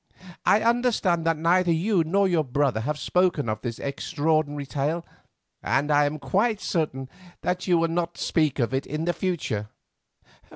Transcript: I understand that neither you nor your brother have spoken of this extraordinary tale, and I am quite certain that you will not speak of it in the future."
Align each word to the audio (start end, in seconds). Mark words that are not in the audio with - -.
I 0.47 0.61
understand 0.63 1.27
that 1.27 1.37
neither 1.37 1.71
you 1.71 2.03
nor 2.03 2.27
your 2.27 2.43
brother 2.43 2.79
have 2.79 2.97
spoken 2.97 3.47
of 3.47 3.61
this 3.61 3.77
extraordinary 3.77 4.65
tale, 4.65 5.05
and 5.61 5.91
I 5.91 6.05
am 6.05 6.17
quite 6.17 6.59
certain 6.59 7.07
that 7.41 7.67
you 7.67 7.77
will 7.77 7.87
not 7.87 8.17
speak 8.17 8.57
of 8.57 8.73
it 8.73 8.87
in 8.87 9.05
the 9.05 9.13
future." 9.13 9.69